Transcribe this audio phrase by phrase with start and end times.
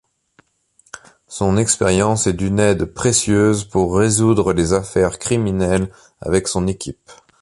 [1.27, 7.11] Son expérience est d'une aide précieuse pour résoudre les affaires criminelles avec son équipe.